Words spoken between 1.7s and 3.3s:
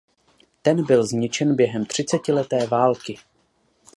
třicetileté války.